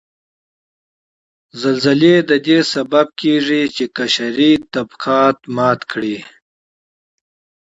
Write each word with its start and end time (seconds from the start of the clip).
زلزلې 1.61 2.15
ددې 2.29 2.59
سبب 2.73 3.07
کیږي 3.21 3.63
چې 3.75 3.83
قشري 3.97 4.51
طبقات 4.73 5.37
مات 5.55 5.79
کړي 5.91 6.17